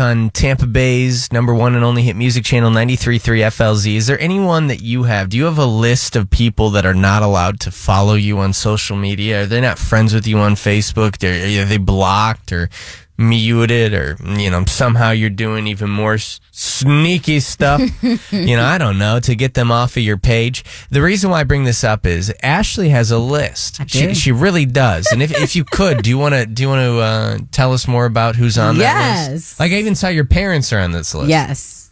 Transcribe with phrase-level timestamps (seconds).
[0.00, 3.96] on Tampa Bay's number one and only hit music channel 93.3 FLZ.
[3.96, 5.28] Is there anyone that you have?
[5.28, 8.52] Do you have a list of people that are not allowed to follow you on
[8.52, 9.42] social media?
[9.42, 11.18] Are they not friends with you on Facebook?
[11.18, 12.68] They're, are they blocked or
[13.18, 17.80] muted or, you know, somehow you're doing even more s- sneaky stuff,
[18.32, 20.64] you know, I don't know, to get them off of your page.
[20.90, 23.80] The reason why I bring this up is Ashley has a list.
[23.88, 25.06] She, she really does.
[25.12, 27.72] And if, if you could, do you want to, do you want to, uh, tell
[27.72, 29.30] us more about who's on that Yes.
[29.30, 29.60] list?
[29.60, 31.28] Like I even saw your parents are on this list.
[31.30, 31.82] Yes.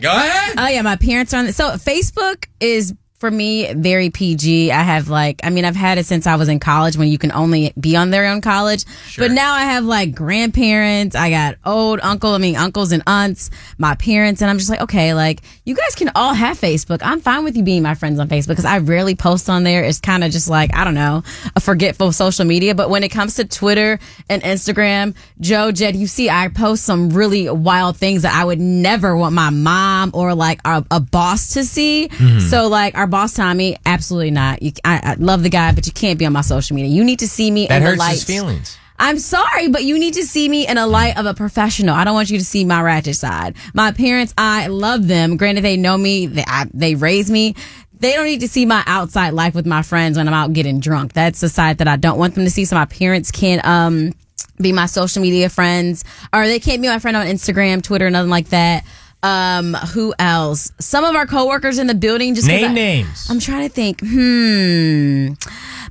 [0.00, 0.54] Go ahead.
[0.56, 1.52] Oh yeah, my parents are on.
[1.52, 4.72] So Facebook is for me very PG.
[4.72, 7.18] I have like, I mean, I've had it since I was in college when you
[7.18, 8.86] can only be on there in college.
[9.18, 11.14] But now I have like grandparents.
[11.14, 12.30] I got old uncle.
[12.32, 15.94] I mean, uncles and aunts, my parents, and I'm just like, okay, like you guys
[15.94, 17.00] can all have Facebook.
[17.02, 19.84] I'm fine with you being my friends on Facebook because I rarely post on there.
[19.84, 21.22] It's kind of just like I don't know,
[21.54, 22.74] a forgetful social media.
[22.74, 23.98] But when it comes to Twitter
[24.30, 28.60] and Instagram, Joe, Jed, you see, I post some really wild things that I would
[28.60, 32.08] never want my mom or like a, a boss to see.
[32.08, 32.38] Mm-hmm.
[32.38, 34.62] So like our boss Tommy, absolutely not.
[34.62, 36.90] You, I, I love the guy, but you can't be on my social media.
[36.90, 38.12] You need to see me That in the hurts light.
[38.12, 38.76] his feelings.
[38.98, 41.94] I'm sorry, but you need to see me in a light of a professional.
[41.94, 43.56] I don't want you to see my ratchet side.
[43.72, 45.36] My parents, I love them.
[45.38, 46.26] Granted, they know me.
[46.26, 47.54] They, I, they raised me.
[47.98, 50.80] They don't need to see my outside life with my friends when I'm out getting
[50.80, 51.14] drunk.
[51.14, 52.64] That's the side that I don't want them to see.
[52.66, 54.12] So my parents can't, um,
[54.60, 58.28] be my social media friends or they can't be my friend on Instagram, Twitter, nothing
[58.30, 58.84] like that.
[59.22, 60.72] Um, who else?
[60.80, 63.26] Some of our coworkers in the building just Name I- names.
[63.28, 64.00] I'm trying to think.
[64.00, 65.32] Hmm.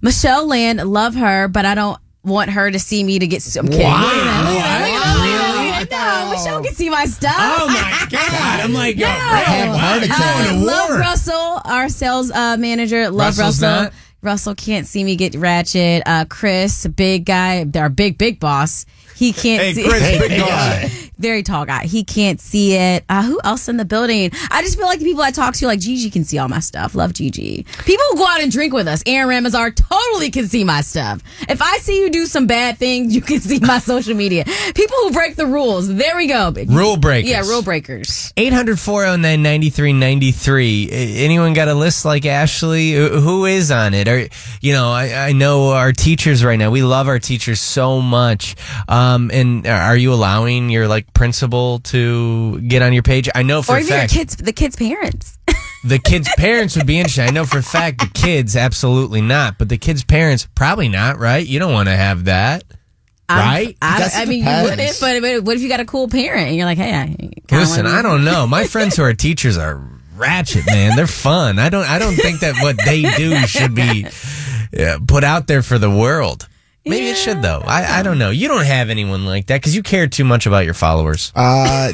[0.02, 3.44] Michelle Land, love her, but I don't want her to see me to get.
[3.56, 3.82] I'm kidding.
[3.86, 4.80] Wow.
[4.82, 5.88] Really?
[5.92, 7.34] No, Michelle can see my stuff.
[7.38, 8.60] Oh my God.
[8.62, 9.06] I'm like, No.
[9.06, 10.10] really?
[10.10, 11.00] Wow, Uh, love war.
[11.00, 13.10] Russell, our sales uh, manager.
[13.10, 13.84] Love Russell's Russell.
[13.84, 13.94] not?
[14.22, 16.04] Russell can't see me get ratchet.
[16.06, 18.86] Uh, Chris, big guy, our big big boss.
[19.20, 19.84] He can't Hey, see.
[19.84, 20.90] Chris, big guy.
[21.20, 21.84] very tall guy.
[21.86, 23.04] He can't see it.
[23.10, 24.32] Uh, who else in the building?
[24.50, 26.62] I just feel like the people I talk to, like Gigi, can see all my
[26.62, 26.96] stuff.
[26.96, 27.66] Love Gigi.
[27.84, 31.22] People who go out and drink with us, Aaron Ramazar, totally can see my stuff.
[31.50, 34.46] If I see you do some bad things, you can see my social media.
[34.74, 35.94] People who break the rules.
[35.94, 36.54] There we go.
[36.68, 37.30] Rule breakers.
[37.30, 38.32] Yeah, rule breakers.
[38.38, 40.90] 800 409 9393.
[41.26, 42.94] Anyone got a list like Ashley?
[42.94, 44.08] Who who is on it?
[44.08, 44.28] Or,
[44.62, 46.72] you know, I, I know our teachers right now.
[46.72, 48.56] We love our teachers so much.
[48.88, 53.30] Um, and are you allowing your like principal to get on your page?
[53.34, 55.38] I know for Or a even your kids, the kids' parents.
[55.84, 57.24] the kids' parents would be interested.
[57.24, 61.18] I know for a fact the kids absolutely not, but the kids' parents probably not.
[61.18, 61.46] Right?
[61.46, 62.64] You don't want to have that,
[63.30, 63.78] right?
[63.82, 66.56] I, I mean, you wouldn't, but, but what if you got a cool parent and
[66.56, 67.16] you're like, hey, I
[67.52, 68.46] Listen, I don't know.
[68.48, 69.82] My friends who are teachers are
[70.16, 70.96] ratchet, man.
[70.96, 71.60] They're fun.
[71.60, 71.90] I don't.
[71.90, 74.06] I don't think that what they do should be
[74.78, 76.49] uh, put out there for the world.
[76.90, 77.62] Maybe it should though.
[77.66, 78.30] I, I don't know.
[78.30, 81.32] You don't have anyone like that because you care too much about your followers.
[81.36, 81.92] Uh,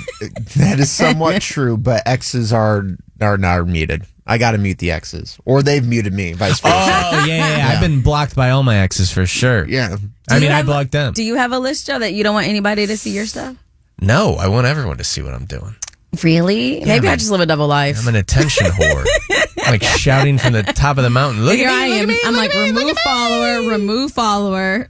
[0.56, 2.84] that is somewhat true, but X's are
[3.22, 4.06] are not muted.
[4.28, 6.74] I got to mute the X's, or they've muted me, vice versa.
[6.74, 7.68] Oh yeah, yeah, yeah.
[7.70, 9.68] I've been blocked by all my exes for sure.
[9.68, 9.98] yeah,
[10.30, 11.14] I mean, you I blocked them.
[11.14, 13.56] Do you have a list, Joe, that you don't want anybody to see your stuff?
[14.02, 15.76] no, I want everyone to see what I'm doing.
[16.24, 16.80] Really?
[16.80, 17.20] Maybe I man.
[17.20, 18.00] just live a double life.
[18.02, 19.06] I'm an attention whore.
[19.68, 21.44] Like shouting from the top of the mountain.
[21.46, 22.02] Look Here at I look am.
[22.04, 24.88] at me, I'm like, me, remove follower, remove follower.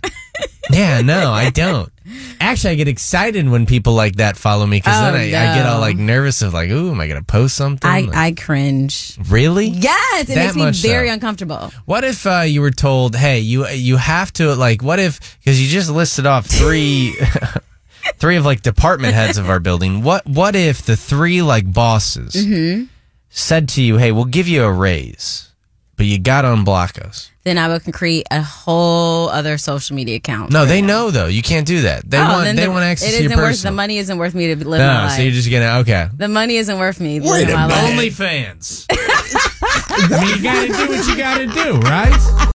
[0.71, 1.91] Yeah, no, I don't.
[2.41, 5.55] Actually, I get excited when people like that follow me because Oh, then I, I
[5.55, 7.89] get all like nervous of like, ooh, am I going to post something?
[7.89, 9.17] I, Like, I cringe.
[9.29, 9.67] really?
[9.67, 10.87] Yes, it That makes me much so.
[10.87, 11.71] very uncomfortable.
[11.85, 15.61] What if uh, you were told, hey, you you have to like, what if because
[15.61, 17.15] you just listed off three.
[18.17, 20.03] Three of like department heads of our building.
[20.03, 22.83] What what if the three like bosses Mm-hmm.
[23.37, 25.49] Said to you, "Hey, we'll give you a raise,
[25.97, 30.15] but you got to unblock us." Then I would create a whole other social media
[30.15, 30.51] account.
[30.51, 31.27] No, they know though.
[31.27, 32.09] You can't do that.
[32.09, 33.71] They Oh, want then they the- want access it to your isn't worth, personal.
[33.73, 35.11] The money isn't worth me to live no, my life.
[35.17, 36.07] so you're just gonna okay.
[36.17, 37.95] the money isn't worth me Wait living a my life.
[37.95, 38.13] minute.
[38.13, 38.85] OnlyFans.
[39.97, 42.51] I mean, you gotta do what you gotta do, right?